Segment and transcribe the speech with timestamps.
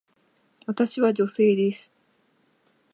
[0.65, 1.93] 私は女性です。